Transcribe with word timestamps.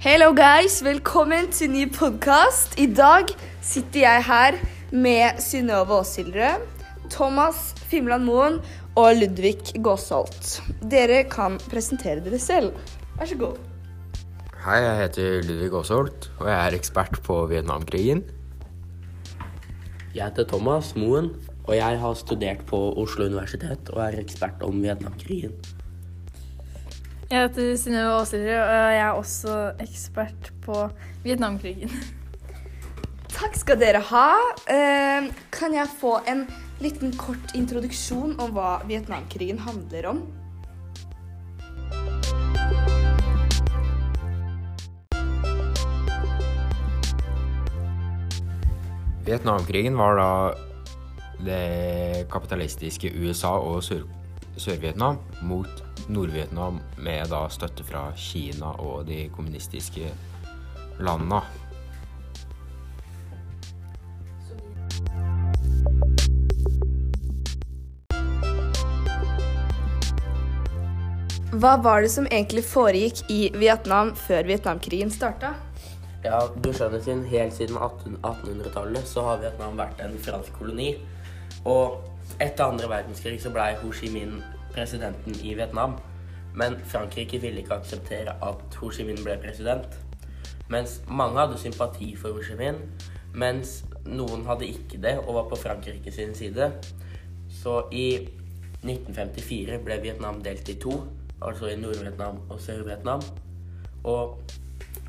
Hello 0.00 0.30
guys, 0.32 0.78
velkommen 0.80 1.50
til 1.52 1.68
ny 1.74 1.82
podkast. 1.92 2.78
I 2.80 2.86
dag 2.88 3.28
sitter 3.60 4.00
jeg 4.00 4.22
her 4.24 4.54
med 4.96 5.42
Synnøve 5.44 5.98
Åsildrød, 6.00 6.62
Thomas 7.12 7.58
Fimland 7.90 8.24
Moen 8.24 8.56
og 8.96 9.18
Ludvig 9.18 9.74
Gåsholt. 9.84 10.62
Dere 10.88 11.18
kan 11.28 11.58
presentere 11.68 12.24
dere 12.24 12.40
selv. 12.40 12.70
Vær 13.18 13.28
så 13.28 13.36
god. 13.42 13.58
Hei, 14.64 14.78
jeg 14.86 14.94
heter 15.02 15.44
Ludvig 15.50 15.68
Gåsholt, 15.74 16.30
og 16.38 16.48
jeg 16.48 16.56
er 16.56 16.78
ekspert 16.78 17.20
på 17.26 17.36
Vietnamkrigen. 17.52 18.24
Jeg 20.14 20.30
heter 20.30 20.48
Thomas 20.48 20.94
Moen, 20.96 21.28
og 21.66 21.76
jeg 21.76 22.00
har 22.00 22.16
studert 22.16 22.64
på 22.72 22.80
Oslo 23.04 23.28
universitet 23.28 23.92
og 23.92 24.00
er 24.08 24.16
ekspert 24.24 24.64
om 24.64 24.80
Vietnamkrigen. 24.80 25.52
Jeg 27.30 27.44
heter 27.46 27.76
Synnøve 27.78 28.14
Aasrud, 28.18 28.40
og 28.42 28.70
jeg 28.74 28.96
er 28.98 29.10
også 29.14 29.52
ekspert 29.78 30.48
på 30.64 30.74
Vietnamkrigen. 31.22 31.92
Takk 33.30 33.54
skal 33.54 33.78
dere 33.78 34.00
ha. 34.08 34.24
Eh, 34.66 35.28
kan 35.54 35.76
jeg 35.76 35.92
få 36.00 36.16
en 36.26 36.42
liten 36.82 37.12
kort 37.14 37.54
introduksjon 37.54 38.34
om 38.42 38.50
hva 38.56 38.80
Vietnamkrigen 38.88 39.62
handler 39.62 40.08
om? 40.10 40.24
Vietnamkrigen 49.28 49.94
var 50.02 50.18
da 50.18 50.32
det 51.46 52.26
kapitalistiske 52.32 53.12
USA 53.22 53.54
og 53.54 53.84
Sør- 53.86 54.08
Sør-Vietnam 54.58 55.22
mot 55.46 55.89
Nord-Vietnam 56.10 56.80
med 56.98 57.30
da 57.30 57.44
støtte 57.52 57.86
fra 57.86 58.10
Kina 58.18 58.74
og 58.82 59.06
de 59.08 59.28
kommunistiske 59.34 60.10
landene. 61.00 61.40
Hva 71.50 71.74
var 71.82 72.04
det 72.04 72.12
som 72.12 72.28
egentlig 72.30 72.62
foregikk 72.64 73.24
i 73.28 73.40
Vietnam 73.58 74.14
før 74.16 74.46
Vietnamkrigen 74.48 75.10
starta? 75.10 75.54
Ja, 76.24 76.38
du 76.54 76.70
skjønner 76.72 77.02
sin, 77.02 77.24
Helt 77.28 77.56
siden 77.56 77.76
1800-tallet 77.76 79.08
så 79.08 79.24
har 79.26 79.42
Vietnam 79.42 79.76
vært 79.80 80.00
en 80.04 80.14
fransk 80.20 80.54
koloni. 80.56 80.94
Og 81.68 82.00
etter 82.38 82.64
andre 82.64 82.88
verdenskrig 82.88 83.40
så 83.42 83.52
blei 83.52 83.74
Ho 83.82 83.92
Chi 83.92 84.12
Minh 84.14 84.38
presidenten 84.74 85.36
i 85.44 85.54
Vietnam. 85.54 85.98
Men 86.54 86.76
Frankrike 86.84 87.38
ville 87.38 87.62
ikke 87.62 87.74
akseptere 87.74 88.34
at 88.42 88.78
Ho 88.80 88.90
Chi 88.90 89.04
Minh 89.06 89.22
ble 89.22 89.36
president. 89.42 89.86
Mens 90.70 91.00
mange 91.08 91.38
hadde 91.38 91.58
sympati 91.58 92.16
for 92.16 92.34
Ho 92.34 92.42
Chi 92.42 92.56
Minh, 92.58 92.78
mens 93.34 93.84
noen 94.06 94.44
hadde 94.46 94.66
ikke 94.70 94.98
det 95.02 95.16
og 95.20 95.34
var 95.34 95.48
på 95.50 95.58
Frankrike 95.62 96.12
sin 96.12 96.34
side. 96.34 96.72
Så 97.50 97.82
i 97.92 98.06
1954 98.82 99.78
ble 99.84 99.98
Vietnam 100.02 100.40
delt 100.42 100.68
i 100.68 100.78
to, 100.80 100.94
altså 101.42 101.70
i 101.70 101.76
Nord-Vietnam 101.78 102.42
og 102.48 102.60
Sør-Vietnam. 102.60 103.22
Og 104.04 104.40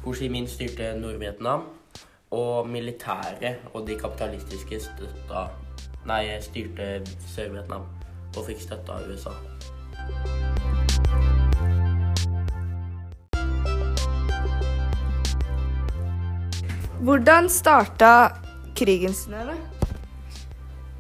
Ho 0.04 0.14
Chi 0.14 0.30
Minh 0.30 0.50
styrte 0.50 0.94
Nord-Vietnam, 1.00 1.70
og 2.32 2.70
militæret 2.70 3.66
og 3.74 3.88
de 3.88 3.98
kapitalistiske 4.00 4.80
støtta, 4.80 5.50
nei, 6.08 6.24
styrte 6.42 7.02
Sør-Vietnam 7.34 7.90
og 8.38 8.48
fikk 8.48 8.62
støtte 8.64 8.96
av 8.96 9.10
USA. 9.12 9.36
Hvordan 17.02 17.50
starta 17.50 18.14
krigen, 18.78 19.14
sin? 19.14 19.34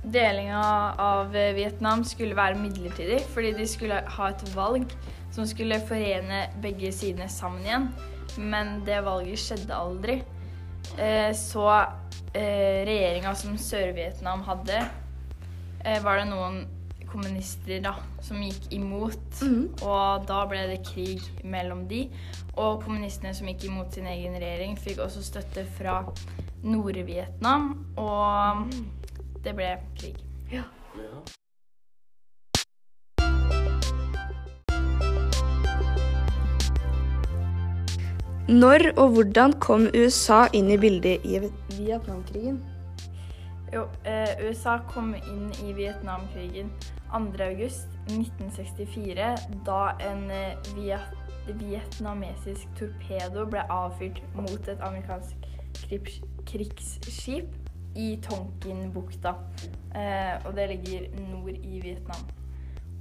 Delinga 0.01 0.61
av 0.97 1.29
Vietnam 1.53 2.01
skulle 2.03 2.35
være 2.35 2.57
midlertidig, 2.57 3.19
fordi 3.35 3.51
de 3.53 3.67
skulle 3.69 3.99
ha 4.15 4.29
et 4.33 4.41
valg 4.55 4.89
som 5.31 5.45
skulle 5.47 5.77
forene 5.85 6.47
begge 6.63 6.89
sidene 6.95 7.29
sammen 7.29 7.67
igjen. 7.67 7.87
Men 8.41 8.79
det 8.87 8.97
valget 9.05 9.43
skjedde 9.43 9.77
aldri. 9.77 10.21
Eh, 10.97 11.31
Så 11.37 11.67
eh, 12.33 12.81
regjeringa 12.87 13.35
som 13.35 13.57
Sør-Vietnam 13.57 14.41
hadde, 14.47 14.81
eh, 15.85 15.99
var 16.03 16.17
det 16.17 16.29
noen 16.31 16.63
kommunister 17.11 17.81
da, 17.83 17.95
som 18.23 18.41
gikk 18.43 18.71
imot. 18.75 19.41
Og 19.83 20.27
da 20.29 20.41
ble 20.49 20.63
det 20.71 20.81
krig 20.87 21.23
mellom 21.43 21.85
de. 21.91 22.05
Og 22.55 22.81
kommunistene 22.85 23.33
som 23.35 23.49
gikk 23.51 23.67
imot 23.69 23.95
sin 23.95 24.07
egen 24.11 24.37
regjering, 24.39 24.77
fikk 24.79 25.03
også 25.03 25.23
støtte 25.25 25.65
fra 25.77 26.01
Nord-Vietnam. 26.63 27.73
Og 27.99 28.71
det 29.43 29.55
ble 29.57 29.75
krig. 29.99 30.17
Ja. 30.51 30.65
Når 38.51 38.89
og 38.99 39.13
hvordan 39.15 39.53
kom 39.63 39.85
USA 39.95 40.43
inn 40.51 40.73
i 40.73 40.77
bildet 40.77 41.23
i 41.23 41.39
Vietnamkrigen? 41.77 42.57
Jo, 43.71 43.85
eh, 44.03 44.33
USA 44.43 44.81
kom 44.89 45.13
inn 45.15 45.53
i 45.63 45.71
Vietnamkrigen 45.71 46.73
2.8.1964 47.11 49.35
da 49.65 49.95
en 49.99 50.31
eh, 50.31 50.57
viet 50.75 51.01
vietnamesisk 51.57 52.67
torpedo 52.77 53.45
ble 53.49 53.61
avfyrt 53.73 54.21
mot 54.37 54.67
et 54.69 54.81
amerikansk 54.85 55.35
krigsskip 56.45 57.49
i 57.95 58.19
Tonkinbukta. 58.23 59.33
Eh, 59.95 60.45
og 60.45 60.55
det 60.55 60.69
ligger 60.69 61.07
nord 61.31 61.57
i 61.63 61.79
Vietnam. 61.83 62.29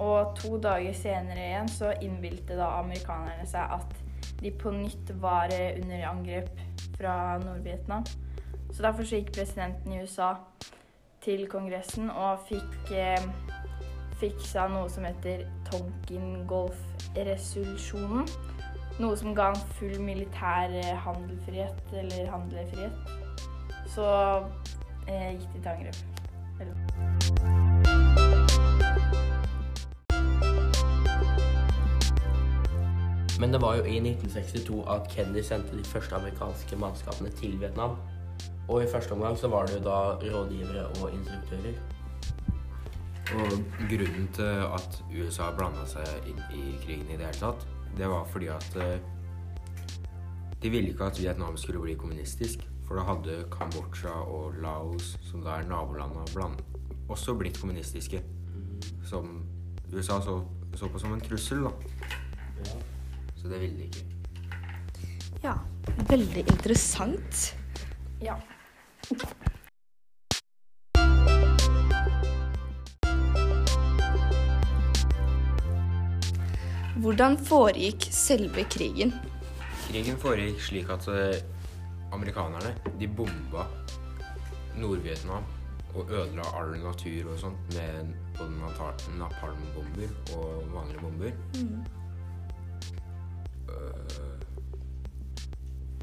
Og 0.00 0.36
to 0.36 0.56
dager 0.58 0.92
senere 0.96 1.46
igjen 1.46 1.68
så 1.68 1.92
innbilte 2.02 2.56
da 2.56 2.70
amerikanerne 2.80 3.46
seg 3.46 3.76
at 3.76 3.94
de 4.40 4.50
på 4.50 4.72
nytt 4.72 5.12
var 5.20 5.52
eh, 5.52 5.76
under 5.82 6.08
angrep 6.08 6.50
fra 6.96 7.38
Nord-Vietnam. 7.44 8.04
Så 8.72 8.82
derfor 8.82 9.04
så 9.04 9.20
gikk 9.20 9.34
presidenten 9.36 9.92
i 9.92 10.02
USA 10.02 10.34
til 11.20 11.44
Kongressen 11.52 12.10
og 12.10 12.40
fikk 12.48 12.94
eh, 12.96 13.20
fiksa 14.20 14.66
noe 14.68 14.84
som 14.92 15.04
heter 15.08 15.48
Tonkin-Golf-resolusjonen. 15.70 18.26
Noe 19.00 19.16
som 19.16 19.34
ga 19.36 19.44
han 19.52 19.60
full 19.78 20.00
militær 20.04 20.68
eh, 20.76 20.96
handelfrihet, 21.06 21.80
eller 22.02 22.30
handlefrihet. 22.30 22.94
Så 23.88 24.06
eh, 25.08 25.30
gikk 25.38 25.52
de 25.54 25.60
til 25.60 25.72
angrep. 25.72 25.96
Men 33.40 33.48
det 33.52 33.60
var 33.62 33.76
jo 33.78 33.82
i 33.88 33.96
1962 33.96 34.84
at 34.92 35.08
Kennedy 35.08 35.42
sendte 35.42 35.78
de 35.78 35.84
første 35.84 36.14
amerikanske 36.14 36.76
mannskapene 36.76 37.30
til 37.40 37.60
Vietnam. 37.60 37.90
Og 38.68 38.82
i 38.82 38.86
første 38.92 39.12
omgang 39.12 39.38
så 39.38 39.48
var 39.48 39.66
det 39.66 39.74
jo 39.78 39.84
da 39.88 40.00
rådgivere 40.20 40.86
og 40.86 41.12
instruktører. 41.12 41.99
Og 43.30 43.52
grunnen 43.90 44.28
til 44.34 44.64
at 44.66 44.96
USA 45.14 45.50
blanda 45.54 45.84
seg 45.86 46.26
inn 46.30 46.40
i 46.56 46.74
krigen 46.82 47.06
i 47.10 47.18
det 47.18 47.28
hele 47.28 47.38
tatt, 47.38 47.66
det 47.98 48.08
var 48.10 48.26
fordi 48.30 48.48
at 48.50 48.76
eh, 48.80 48.98
de 50.62 50.70
ville 50.70 50.90
ikke 50.90 51.06
at 51.10 51.20
Vietnam 51.20 51.56
skulle 51.56 51.80
bli 51.82 51.94
kommunistisk. 51.94 52.66
For 52.86 52.98
da 52.98 53.04
hadde 53.06 53.44
Kambodsja 53.52 54.12
og 54.26 54.56
Laos, 54.62 55.14
som 55.22 55.44
da 55.46 55.60
er 55.60 55.68
nabolandene, 55.70 56.50
også 57.08 57.36
blitt 57.38 57.60
kommunistiske. 57.60 58.22
Som 59.06 59.44
USA 59.92 60.18
så, 60.24 60.40
så 60.74 60.88
på 60.90 60.98
som 60.98 61.14
en 61.14 61.22
trussel, 61.22 61.64
da. 61.64 61.70
Så 63.36 63.48
det 63.48 63.60
ville 63.60 63.76
de 63.78 63.86
ikke. 63.86 64.04
Ja, 65.42 65.54
veldig 66.10 66.44
interessant. 66.50 67.54
Ja. 68.20 68.34
Hvordan 77.00 77.38
foregikk 77.38 78.04
selve 78.12 78.64
krigen? 78.68 79.14
Krigen 79.86 80.18
foregikk 80.20 80.58
slik 80.60 80.90
at 80.92 81.06
eh, 81.08 81.38
amerikanerne 82.12 82.74
de 83.00 83.08
bomba 83.08 83.64
Nord-Vietnam 84.76 85.46
og 85.94 86.12
ødela 86.12 86.44
all 86.58 86.74
natur 86.82 87.30
og 87.32 87.38
sånt 87.40 87.72
med 87.72 88.12
både 88.36 88.50
napalmbomber 89.16 90.12
og 90.36 90.68
vanlige 90.74 91.00
bomber. 91.00 91.32
Øh, 93.70 94.36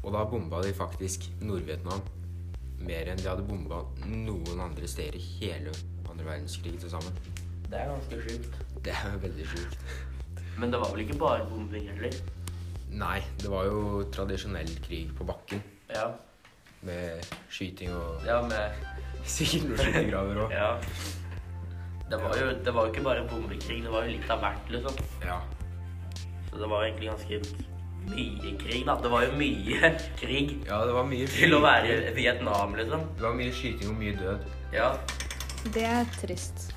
og 0.02 0.12
da 0.12 0.24
bomba 0.34 0.62
de 0.66 0.74
faktisk 0.74 1.30
Nord-Vietnam 1.40 2.02
mer 2.82 3.12
enn 3.12 3.22
de 3.22 3.30
hadde 3.30 3.46
bomba 3.46 3.84
noen 4.02 4.66
andre 4.66 4.90
steder 4.90 5.14
i 5.14 5.24
hele 5.38 5.78
andre 6.10 6.24
verdenskrig 6.24 6.74
til 6.80 6.90
sammen. 6.90 7.14
Det 7.70 7.78
er 7.78 7.94
ganske 7.94 8.22
sjukt. 8.26 8.62
Det 8.84 8.92
er 9.04 9.18
veldig 9.22 9.46
sjukt. 9.46 10.07
Men 10.58 10.72
det 10.74 10.80
var 10.82 10.90
vel 10.92 11.04
ikke 11.04 11.18
bare 11.20 11.46
bombing 11.46 11.86
heller? 11.92 12.14
Nei, 12.98 13.18
det 13.38 13.50
var 13.52 13.68
jo 13.68 14.02
tradisjonell 14.14 14.70
krig 14.82 15.12
på 15.14 15.26
bakken. 15.28 15.62
Ja. 15.92 16.08
Med 16.86 17.26
skyting 17.50 17.92
og 17.94 18.26
Ja, 18.26 18.40
med 18.46 18.74
sikkert 19.28 19.68
noen 19.68 19.80
skyttergraver 19.82 20.42
òg. 20.46 20.54
Ja. 20.62 20.72
Det 22.08 22.16
var, 22.22 22.36
jo, 22.40 22.52
det 22.64 22.72
var 22.72 22.86
ikke 22.88 23.02
bare 23.04 23.24
bombekrig, 23.28 23.82
det 23.84 23.90
var 23.92 24.06
jo 24.06 24.14
litt 24.14 24.30
av 24.32 24.38
hvert, 24.40 24.70
liksom. 24.72 24.94
Ja. 25.26 25.34
Så 26.48 26.56
det 26.56 26.68
var 26.70 26.86
egentlig 26.86 27.10
ganske 27.10 27.40
mye 28.08 28.52
krig, 28.62 28.86
da. 28.88 28.94
Det 29.04 29.10
var 29.12 29.26
jo 29.26 29.34
mye 29.36 29.90
krig 30.22 30.54
ja, 30.64 30.78
det 30.88 30.94
var 30.96 31.04
mye 31.10 31.28
til 31.28 31.52
å 31.52 31.60
være 31.60 31.98
i 32.08 32.14
Vietnam, 32.16 32.72
liksom. 32.80 33.04
Det 33.18 33.26
var 33.26 33.36
mye 33.36 33.52
skyting 33.52 33.92
og 33.92 34.00
mye 34.00 34.16
død. 34.16 34.48
Ja. 34.72 34.88
Det 35.74 35.84
er 35.84 36.08
trist. 36.16 36.70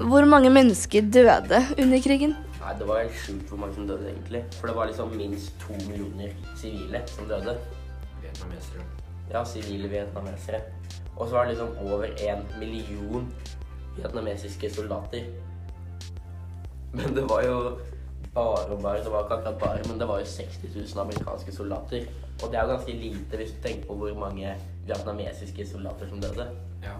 Hvor 0.00 0.24
mange 0.24 0.50
mennesker 0.50 1.02
døde 1.12 1.60
under 1.78 2.00
krigen? 2.02 2.34
Nei, 2.58 2.72
det 2.78 2.86
var 2.88 2.98
helt 2.98 3.18
sjukt 3.22 3.48
hvor 3.48 3.60
mange 3.62 3.76
som 3.76 3.86
døde, 3.86 4.08
egentlig. 4.10 4.40
For 4.56 4.66
det 4.66 4.74
var 4.76 4.88
liksom 4.90 5.12
minst 5.14 5.54
to 5.62 5.76
millioner 5.86 6.32
sivile 6.58 7.02
som 7.06 7.28
døde. 7.30 7.54
Vietnamesere. 8.22 8.86
Ja, 9.30 9.44
sivile 9.44 9.88
vietnamesere. 9.88 10.60
Og 11.16 11.28
så 11.28 11.36
var 11.36 11.44
det 11.44 11.54
liksom 11.54 11.76
over 11.86 12.04
en 12.04 12.42
million 12.58 13.30
vietnamesiske 13.96 14.74
soldater. 14.74 15.30
Men 16.92 17.14
det 17.14 17.28
var 17.30 17.46
jo 17.46 17.78
bare 18.34 18.66
og 18.66 18.82
bare, 18.82 18.98
det 19.04 19.12
var 19.12 19.24
ikke 19.24 19.34
akkurat 19.34 19.58
bare, 19.60 19.88
men 19.88 20.00
det 20.00 20.08
var 20.08 20.18
jo 20.18 20.26
60 20.26 20.74
000 20.74 21.06
amerikanske 21.06 21.54
soldater. 21.54 22.06
Og 22.42 22.50
det 22.50 22.58
er 22.58 22.62
jo 22.62 22.74
ganske 22.74 22.92
lite 22.92 23.36
hvis 23.36 23.50
du 23.50 23.62
tenker 23.68 23.86
på 23.86 23.94
hvor 23.94 24.14
mange 24.18 24.54
vietnamesiske 24.86 25.70
soldater 25.70 26.08
som 26.08 26.20
døde. 26.20 26.48
Ja. 26.82 26.98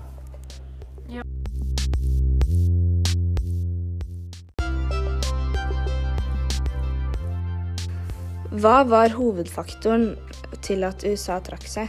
Hva 8.55 8.85
var 8.87 9.11
hovedfaktoren 9.11 10.13
til 10.63 10.87
at 10.87 11.03
USA 11.03 11.41
trakk 11.43 11.65
seg? 11.67 11.89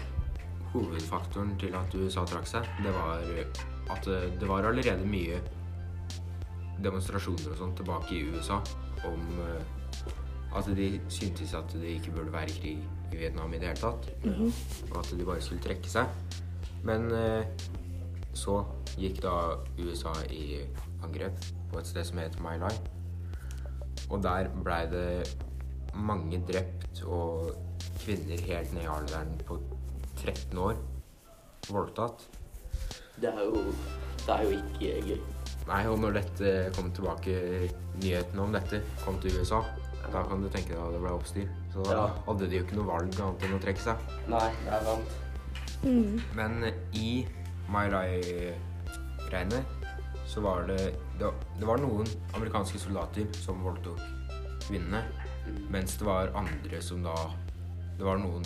Hovedfaktoren 0.72 1.52
til 1.62 1.76
at 1.78 1.94
USA 1.94 2.24
trakk 2.26 2.50
seg, 2.50 2.66
det 2.82 2.94
var 2.96 3.22
at 3.94 4.10
eh, 4.10 4.26
det 4.40 4.50
var 4.50 4.66
allerede 4.66 5.06
mye 5.06 5.38
demonstrasjoner 6.82 7.54
og 7.54 7.62
sånt 7.62 7.78
tilbake 7.78 8.18
i 8.18 8.24
USA 8.34 8.58
om 9.06 9.30
eh, 9.46 10.10
at 10.58 10.74
de 10.74 10.90
syntes 11.06 11.54
at 11.54 11.70
det 11.78 12.00
ikke 12.00 12.18
burde 12.18 12.34
være 12.34 12.58
krig 12.58 12.82
i 13.14 13.22
Vietnam 13.22 13.54
i 13.54 13.62
det 13.62 13.70
hele 13.70 13.84
tatt. 13.86 14.10
Og 14.90 15.00
at 15.04 15.14
de 15.14 15.30
bare 15.30 15.46
skulle 15.46 15.62
trekke 15.62 15.92
seg. 15.92 16.10
Men 16.88 17.12
eh, 17.14 17.46
så 18.34 18.64
gikk 18.98 19.22
da 19.22 19.60
USA 19.78 20.18
i 20.34 20.64
angrep 21.06 21.46
på 21.70 21.78
et 21.78 21.94
sted 21.94 22.10
som 22.10 22.26
heter 22.26 22.42
My 22.42 22.58
Lai. 22.58 22.74
Og 24.10 24.24
der 24.26 24.50
blei 24.64 24.88
det 24.90 25.36
mange 25.96 26.42
drept 26.48 27.02
og 27.08 27.52
kvinner 28.02 28.42
helt 28.48 28.74
ned 28.76 28.84
i 28.84 28.92
alderen 28.92 29.36
på 29.48 29.58
13 30.22 30.58
år 30.60 30.76
voldtatt. 31.70 32.26
Det 33.22 33.32
er 33.32 33.42
jo, 33.48 33.64
det 34.26 34.34
er 34.36 34.44
jo 34.44 34.58
ikke 34.60 34.94
gøy. 35.08 35.20
Nei, 35.66 35.82
og 35.90 35.98
når 36.04 36.18
dette 36.20 36.52
kom 36.76 36.92
tilbake, 36.94 37.36
nyhetene 38.04 38.44
om 38.44 38.52
dette 38.54 38.82
kom 39.06 39.18
til 39.24 39.40
USA, 39.40 39.64
da 40.14 40.22
kan 40.30 40.44
du 40.44 40.50
tenke 40.54 40.76
deg 40.76 40.82
at 40.84 40.94
det 40.94 41.00
ble 41.02 41.14
oppstyr. 41.16 41.48
Så 41.74 41.84
da 41.88 41.96
Ja. 41.96 42.08
hadde 42.28 42.50
de 42.52 42.60
jo 42.60 42.64
ikke 42.66 42.76
noe 42.78 42.86
valg 42.92 43.16
annet 43.20 43.44
enn 43.48 43.56
å 43.58 43.62
trekke 43.64 43.82
seg. 43.82 43.98
Nei, 44.30 44.52
det 44.66 44.74
er 44.74 44.84
sant. 44.86 45.22
Men 46.36 46.72
i 46.94 47.26
My 47.70 47.88
Lai-greiene 47.90 49.64
så 50.28 50.42
var 50.42 50.68
det, 50.68 50.94
det 51.20 51.32
Det 51.60 51.66
var 51.68 51.78
noen 51.78 52.06
amerikanske 52.36 52.80
soldater 52.80 53.26
som 53.34 53.64
voldtok 53.64 54.00
kvinnene, 54.68 55.02
mens 55.70 55.98
det 55.98 56.06
var 56.08 56.32
andre 56.36 56.82
som 56.82 57.04
da 57.04 57.16
Det 57.98 58.04
var 58.04 58.18
noen 58.20 58.44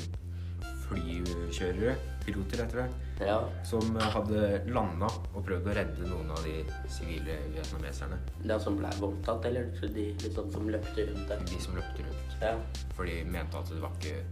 flykjørere, 0.89 1.95
piloter 2.25 2.63
heter 2.63 2.83
det, 2.83 3.25
Ja. 3.27 3.39
som 3.63 3.95
hadde 3.95 4.61
landa 4.69 5.07
og 5.33 5.43
prøvd 5.45 5.67
å 5.69 5.75
redde 5.75 6.07
noen 6.09 6.29
av 6.31 6.43
de 6.43 6.63
sivile 6.89 7.35
vietnameserne. 7.53 8.17
Er 8.45 8.59
som 8.59 8.77
ble 8.77 8.89
voldtatt, 8.99 9.45
eller 9.45 9.65
de 9.81 10.13
liksom 10.21 10.51
som 10.51 10.69
løpte 10.69 11.07
rundt 11.09 11.27
der. 11.27 11.39
De 11.45 11.59
som 11.61 11.75
løpte 11.75 12.05
rundt. 12.05 12.37
Ja. 12.41 12.55
For 12.95 13.05
de 13.05 13.23
mente 13.25 13.57
at 13.57 13.69
det 13.69 13.81
var 13.81 13.91
ikke 13.99 14.23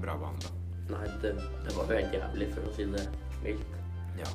bra 0.00 0.16
behandla. 0.16 0.50
Nei, 0.90 1.06
det, 1.22 1.34
det 1.64 1.76
var 1.76 1.84
jo 1.88 1.96
helt 1.96 2.12
jævlig, 2.14 2.52
for 2.54 2.62
å 2.68 2.74
si 2.76 2.84
det 2.84 3.08
mildt. 3.44 3.76
Ja. 4.18 4.30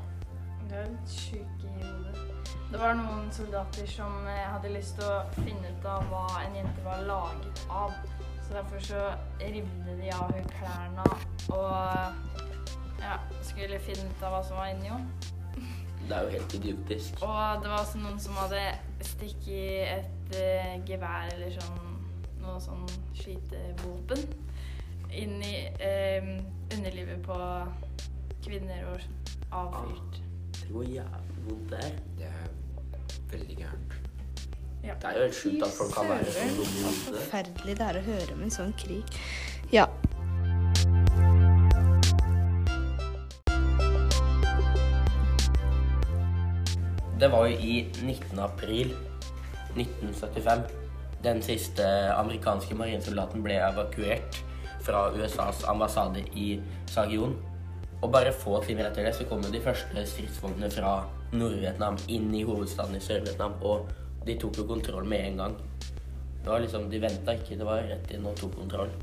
Det 0.69 0.77
er 0.81 0.89
litt 0.89 1.11
sjuk 1.13 1.65
i 1.65 1.73
hodet. 1.79 2.25
Det 2.71 2.79
var 2.81 2.95
noen 2.97 3.27
soldater 3.33 3.87
som 3.89 4.25
eh, 4.27 4.45
hadde 4.49 4.73
lyst 4.73 4.97
til 4.97 5.05
å 5.07 5.21
finne 5.37 5.69
ut 5.71 5.85
av 5.87 6.07
hva 6.09 6.25
en 6.41 6.57
jente 6.57 6.85
var 6.85 7.05
laget 7.07 7.61
av. 7.69 7.93
Så 8.45 8.53
derfor 8.53 8.81
så 8.83 9.03
rivde 9.41 9.95
de 9.99 10.09
av 10.13 10.33
henne 10.33 10.57
klærne 10.57 11.05
og 11.53 12.99
ja, 13.01 13.15
skulle 13.45 13.79
finne 13.85 14.09
ut 14.09 14.25
av 14.25 14.35
hva 14.35 14.41
som 14.45 14.59
var 14.59 14.73
inni 14.73 14.91
henne. 14.91 15.31
Det 16.05 16.13
er 16.13 16.27
jo 16.27 16.33
helt 16.35 16.53
idiotisk. 16.59 17.23
Og 17.25 17.63
det 17.63 17.71
var 17.71 17.79
også 17.79 18.01
noen 18.01 18.19
som 18.21 18.37
hadde 18.37 18.61
stikket 19.05 19.95
et 19.95 20.35
uh, 20.37 20.75
gevær 20.85 21.31
eller 21.33 21.55
sånn 21.55 21.81
noe 22.43 22.59
sånn 22.61 22.85
skytevåpen 23.17 24.21
inn 25.15 25.39
i 25.41 25.55
uh, 25.81 26.29
underlivet 26.75 27.25
på 27.25 27.39
kvinner 28.45 28.85
og 28.91 29.09
avfyrt. 29.63 30.24
Det 30.65 30.73
går 30.73 30.83
jævlig 30.83 31.41
vondt 31.49 31.71
der. 31.71 31.89
Det 32.17 32.25
er 32.25 32.47
veldig 33.31 33.57
gærent. 33.57 33.93
Det 34.81 34.91
er 35.03 35.17
jo 35.17 35.21
helt 35.21 35.35
sjukt 35.35 35.63
at 35.63 35.69
folk 35.77 35.93
kan 35.93 36.09
være 36.09 36.25
så 36.25 36.39
dumme 36.57 36.61
i 36.61 36.65
så 36.65 36.87
hodet. 37.05 37.21
forferdelig 37.21 37.77
det 37.77 37.85
er 37.85 37.99
å 37.99 38.01
høre 38.05 38.33
om 38.33 38.41
en 38.41 38.53
sånn 38.55 38.73
krig. 38.81 39.19
Ja. 39.73 39.85
Det 47.19 47.31
var 47.31 47.45
jo 47.45 47.57
i 47.61 47.77
19. 48.01 48.39
april 48.39 48.95
1975 49.77 50.65
den 51.23 51.41
siste 51.45 51.85
amerikanske 52.17 52.75
marinesoldaten 52.75 53.45
ble 53.45 53.61
evakuert 53.69 54.41
fra 54.85 55.11
USAs 55.13 55.63
ambassade 55.69 56.25
i 56.33 56.55
Saigon. 56.89 57.37
Og 58.05 58.11
bare 58.13 58.29
få 58.37 58.59
timer 58.61 58.85
etter 58.85 59.07
det 59.07 59.15
så 59.17 59.25
kom 59.25 59.41
jo 59.41 59.49
de 59.49 59.59
første 59.65 60.03
stridsvognene 60.05 60.67
fra 60.69 60.89
Nord-Vietnam 61.33 61.95
inn 62.13 62.27
i 62.37 62.43
hovedstaden 62.45 62.93
i 62.93 62.99
Sør-Vietnam, 63.01 63.55
og 63.65 63.87
de 64.27 64.35
tok 64.37 64.59
jo 64.59 64.65
kontroll 64.69 65.07
med 65.09 65.23
en 65.25 65.39
gang. 65.41 65.55
Det 66.43 66.51
var 66.51 66.61
liksom, 66.61 66.85
De 66.91 66.99
venta 67.01 67.33
ikke, 67.33 67.57
det 67.57 67.65
var 67.65 67.81
rett 67.89 68.11
inn 68.13 68.27
og 68.29 68.37
tok 68.37 68.53
kontroll. 68.59 68.93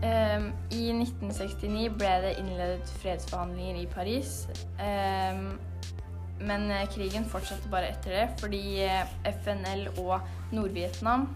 Um, 0.00 0.48
I 0.72 0.86
1969 0.96 1.92
ble 2.00 2.14
det 2.24 2.32
innledet 2.40 2.96
fredsforhandlinger 3.02 3.82
i 3.82 3.86
Paris. 3.98 4.32
Ehm, 4.80 5.58
men 6.46 6.70
eh, 6.70 6.86
krigen 6.92 7.26
fortsatte 7.28 7.70
bare 7.72 7.92
etter 7.92 8.16
det, 8.16 8.24
fordi 8.40 8.62
eh, 8.86 9.12
FNL 9.42 9.88
og 10.02 10.18
Nord-Vietnam 10.54 11.28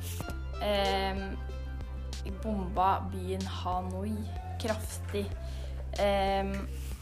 eh, 0.65 1.23
bomba 2.43 2.97
byen 3.13 3.47
Hanoi 3.63 4.17
kraftig. 4.63 5.27
Eh, 6.01 6.53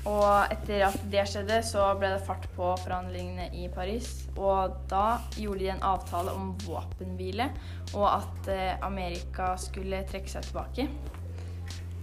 og 0.05 0.53
etter 0.53 0.83
at 0.91 1.05
det 1.09 1.23
skjedde, 1.31 1.63
så 1.65 1.87
ble 1.97 2.11
det 2.13 2.25
fart 2.27 2.45
på 2.53 2.75
forhandlingene 2.83 3.49
i 3.57 3.71
Paris. 3.73 4.27
Og 4.37 4.75
da 4.91 5.17
gjorde 5.41 5.63
de 5.63 5.71
en 5.73 5.87
avtale 5.95 6.35
om 6.37 6.53
våpenhvile, 6.67 7.49
og 7.95 8.07
at 8.11 8.51
eh, 8.53 8.73
Amerika 8.85 9.55
skulle 9.61 10.05
trekke 10.11 10.35
seg 10.35 10.51
tilbake. 10.51 10.89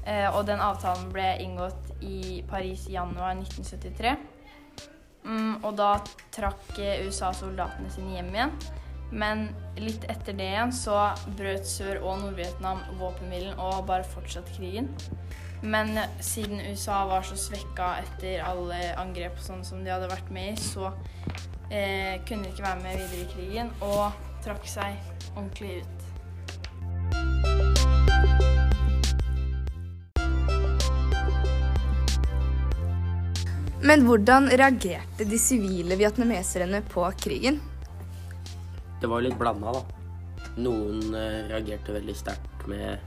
Eh, 0.01 0.27
og 0.33 0.47
den 0.49 0.63
avtalen 0.65 1.11
ble 1.13 1.27
inngått 1.43 1.93
i 2.01 2.41
Paris 2.49 2.87
i 2.89 2.97
januar 2.97 3.35
1973. 3.37 4.15
Mm, 5.23 5.61
og 5.61 5.75
da 5.77 5.95
trakk 6.33 6.77
eh, 6.81 7.03
USA 7.05 7.31
soldatene 7.35 7.91
sine 7.93 8.17
hjem 8.17 8.31
igjen. 8.35 8.55
Men 9.11 9.49
litt 9.75 10.05
etter 10.09 10.35
det 10.37 10.47
igjen 10.53 10.71
så 10.73 11.11
brøt 11.37 11.67
Sør- 11.67 11.99
og 11.99 12.21
Nord-Vietnam 12.21 12.79
våpenhvilen 12.99 13.59
og 13.59 13.83
bare 13.89 14.07
fortsatte 14.07 14.55
krigen. 14.55 14.89
Men 15.61 15.97
eh, 15.97 16.09
siden 16.23 16.63
USA 16.71 17.03
var 17.09 17.27
så 17.27 17.37
svekka 17.37 17.93
etter 18.01 18.41
alle 18.47 18.79
angrep 19.01 19.39
sånn 19.43 19.65
som 19.67 19.83
de 19.85 19.93
hadde 19.93 20.09
vært 20.11 20.31
med 20.33 20.55
i, 20.55 20.61
så 20.61 20.89
eh, 21.69 22.17
kunne 22.25 22.47
de 22.47 22.53
ikke 22.53 22.65
være 22.65 22.83
med 22.85 23.01
videre 23.03 23.25
i 23.25 23.31
krigen 23.35 23.73
og 23.85 24.29
trakk 24.45 24.65
seg 24.69 24.97
ordentlig 25.35 25.81
ut. 25.83 26.00
Men 33.81 34.03
hvordan 34.05 34.45
reagerte 34.53 35.25
de 35.25 35.37
sivile 35.41 35.95
vietnameserne 35.97 36.83
på 36.91 37.01
krigen? 37.17 37.57
Det 39.01 39.09
var 39.09 39.23
litt 39.25 39.39
blanda, 39.39 39.73
da. 39.73 39.81
Noen 40.61 41.15
eh, 41.17 41.47
reagerte 41.49 41.95
veldig 41.95 42.13
sterkt 42.13 42.67
med 42.69 43.01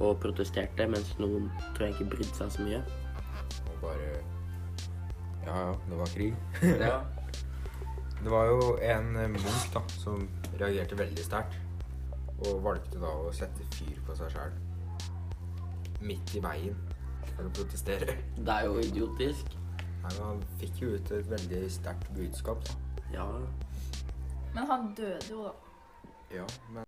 og 0.00 0.16
protesterte, 0.22 0.86
mens 0.88 1.12
noen 1.20 1.50
tror 1.74 1.90
jeg 1.90 1.96
ikke 1.98 2.08
brydde 2.14 2.38
seg 2.38 2.54
så 2.54 2.64
mye. 2.64 2.80
Og 3.68 3.76
bare 3.84 4.08
Ja, 5.42 5.58
ja, 5.58 5.76
det 5.90 6.00
var 6.00 6.14
krig. 6.14 6.34
Ja. 6.86 7.02
Det 8.22 8.30
var 8.30 8.46
jo 8.46 8.74
en 8.86 9.12
munk 9.34 9.64
da, 9.74 9.82
som 9.98 10.24
reagerte 10.56 10.96
veldig 10.96 11.24
sterkt. 11.26 11.58
Og 12.46 12.62
valgte 12.64 13.00
da 13.02 13.10
å 13.12 13.32
sette 13.34 13.66
fyr 13.74 13.98
på 14.06 14.16
seg 14.16 14.32
sjæl. 14.32 14.54
Midt 16.00 16.32
i 16.38 16.40
veien 16.42 16.78
for 17.34 17.44
å 17.44 17.52
protestere. 17.58 18.16
Det 18.38 18.54
er 18.54 18.70
jo 18.70 18.78
idiotisk. 18.80 19.58
Men 20.02 20.12
Han 20.20 20.42
fikk 20.60 20.82
jo 20.82 20.94
ut 20.96 21.10
et 21.10 21.30
veldig 21.30 21.62
sterkt 21.70 22.08
budskap. 22.16 22.64
da. 22.68 22.72
Ja. 23.14 23.26
Men 24.54 24.66
han 24.66 24.94
døde 24.96 25.30
jo, 25.30 25.44
da. 25.44 25.52
Ja, 26.32 26.46
men 26.72 26.84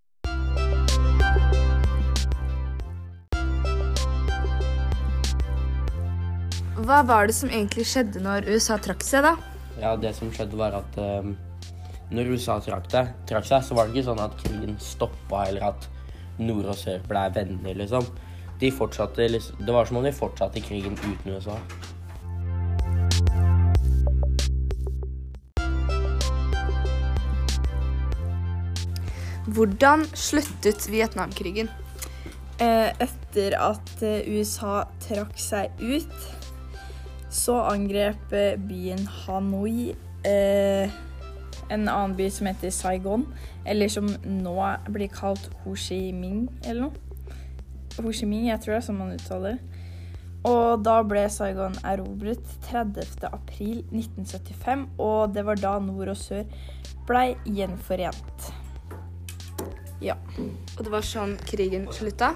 Hva 6.85 7.02
var 7.06 7.26
det 7.26 7.35
som 7.37 7.49
egentlig 7.49 7.87
skjedde 7.88 8.21
når 8.21 8.49
USA 8.50 8.76
trakk 8.83 9.04
seg, 9.06 9.25
da? 9.25 9.37
ja, 9.80 9.94
det 9.97 10.14
som 10.16 10.30
skjedde, 10.33 10.59
var 10.59 10.75
at 10.78 10.99
uh, 10.99 11.26
når 12.14 12.35
USA 12.35 12.59
trakk, 12.62 12.88
det, 12.92 13.06
trakk 13.30 13.47
seg, 13.49 13.64
så 13.66 13.76
var 13.76 13.88
det 13.88 13.97
ikke 13.97 14.09
sånn 14.11 14.23
at 14.23 14.37
krigen 14.42 14.76
stoppa, 14.83 15.47
eller 15.49 15.71
at 15.73 15.88
nord 16.38 16.68
og 16.71 16.78
sør 16.78 17.02
ble 17.09 17.25
venner, 17.35 17.75
liksom. 17.78 18.06
De 18.61 18.71
fortsatte, 18.75 19.26
liksom. 19.30 19.64
Det 19.66 19.75
var 19.75 19.88
som 19.88 19.99
om 20.00 20.06
de 20.06 20.14
fortsatte 20.14 20.62
krigen 20.64 20.99
uten 21.02 21.35
USA. 21.35 21.59
Hvordan 29.54 30.02
sluttet 30.18 30.88
Vietnamkrigen? 30.90 31.68
Eh, 32.58 32.90
etter 33.02 33.54
at 33.54 34.00
eh, 34.02 34.25
USA 34.34 34.80
trakk 35.04 35.37
seg 35.38 35.70
ut, 35.78 36.25
så 37.30 37.61
angrep 37.70 38.34
eh, 38.34 38.56
byen 38.58 39.04
Hanoi 39.20 39.92
en 40.25 41.84
annen 41.87 42.16
by 42.18 42.26
som 42.32 42.49
heter 42.49 42.73
Saigon, 42.75 43.28
eller 43.68 43.92
som 43.92 44.08
nå 44.25 44.56
blir 44.88 45.12
kalt 45.12 45.46
Ho 45.62 45.76
Chi 45.78 46.08
Minh, 46.16 46.49
eller 46.64 46.88
noe. 46.88 47.23
Ho 48.00 48.11
Chi 48.11 48.26
Minh, 48.26 48.49
jeg 48.49 48.58
tror 48.64 48.75
det 48.75 48.80
er 48.80 48.88
sånn 48.88 49.00
man 49.04 49.14
uttaler 49.14 49.54
det. 49.54 49.87
Og 50.50 50.82
da 50.82 50.99
ble 51.06 51.28
Saigon 51.30 51.78
erobret 51.87 52.42
30. 52.66 53.28
april 53.30 53.84
1975, 53.92 54.88
og 54.99 55.32
det 55.37 55.46
var 55.46 55.62
da 55.62 55.78
nord 55.84 56.16
og 56.16 56.20
sør 56.20 56.44
blei 57.06 57.30
gjenforent. 57.46 58.63
Ja. 60.04 60.18
Og 60.76 60.84
det 60.84 60.90
var 60.92 61.06
sånn 61.06 61.38
krigen 61.49 61.88
slutta? 61.94 62.34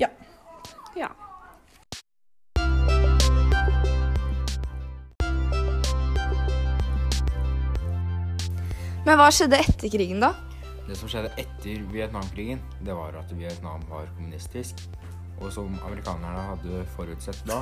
Ja. 0.00 0.10
Ja. 0.98 1.12
Men 9.06 9.16
hva 9.16 9.30
skjedde 9.32 9.62
etter 9.62 9.88
krigen, 9.94 10.20
da? 10.20 10.34
det 10.88 10.96
som 10.96 11.08
skjedde 11.10 11.30
etter 11.36 11.82
Vietnamkrigen, 11.92 12.60
det 12.80 12.94
var 12.96 13.16
at 13.20 13.32
Vietnam 13.36 13.82
var 13.90 14.08
kommunistisk. 14.16 14.80
Og 15.38 15.52
som 15.54 15.74
amerikanerne 15.86 16.46
hadde 16.48 16.80
forutsett 16.96 17.42
da, 17.46 17.60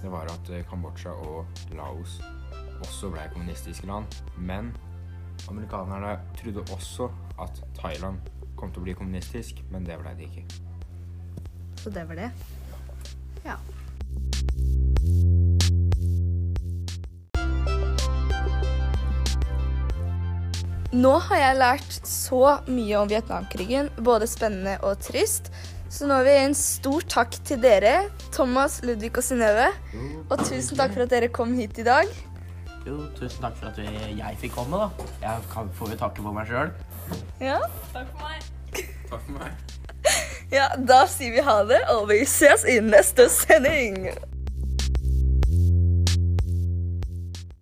det 0.00 0.08
var 0.10 0.30
at 0.32 0.48
Kambodsja 0.70 1.12
og 1.28 1.46
Laos 1.76 2.16
også 2.80 3.12
ble 3.12 3.28
kommunistiske 3.34 3.86
land. 3.88 4.08
Men 4.40 4.72
amerikanerne 5.48 6.16
trodde 6.38 6.64
også 6.74 7.10
at 7.42 7.62
Thailand 7.78 8.18
kom 8.56 8.72
til 8.72 8.82
å 8.82 8.86
bli 8.86 8.96
kommunistisk, 8.96 9.60
men 9.70 9.84
det 9.86 9.98
ble 10.00 10.14
det 10.16 10.30
ikke. 10.30 10.46
Så 11.82 11.92
det 11.92 12.06
var 12.08 12.22
det. 12.24 12.30
Ja. 13.46 13.58
Nå 20.96 21.12
har 21.28 21.40
jeg 21.42 21.58
lært 21.60 21.96
så 22.08 22.42
mye 22.70 23.00
om 23.02 23.08
Vietnamkrigen, 23.10 23.90
både 24.00 24.28
spennende 24.30 24.78
og 24.86 25.02
trist. 25.04 25.50
Så 25.92 26.08
nå 26.08 26.18
vil 26.24 26.32
jeg 26.32 26.40
gi 26.40 26.46
en 26.48 26.56
stor 26.58 27.04
takk 27.12 27.36
til 27.46 27.60
dere, 27.62 27.94
Thomas, 28.34 28.78
Ludvig 28.86 29.12
og 29.14 29.24
Synnøve. 29.26 29.68
Og 30.30 30.40
tusen 30.42 30.78
takk 30.78 30.94
for 30.94 31.04
at 31.04 31.12
dere 31.12 31.28
kom 31.32 31.54
hit 31.58 31.78
i 31.82 31.86
dag. 31.86 32.10
Jo, 32.86 32.96
tusen 33.18 33.42
takk 33.42 33.56
for 33.58 33.66
at 33.72 33.78
vi- 33.78 34.14
jeg 34.18 34.36
fikk 34.40 34.52
komme, 34.54 34.78
da. 34.78 34.88
Jeg 35.22 35.42
kan, 35.52 35.70
får 35.74 35.90
jo 35.90 35.96
takke 35.96 36.22
for 36.22 36.32
meg 36.32 36.46
sjøl. 36.46 36.70
Ja. 37.40 37.58
Takk 37.92 38.06
for 38.12 38.22
meg. 38.22 38.42
Takk 39.10 39.20
for 39.26 39.32
meg. 39.32 39.52
ja, 40.52 40.68
da 40.86 41.00
sier 41.10 41.32
vi 41.34 41.40
ha 41.42 41.56
det, 41.64 41.80
og 41.90 42.08
vi 42.08 42.24
ses 42.24 42.64
i 42.64 42.78
neste 42.80 43.28
sending. 43.28 44.08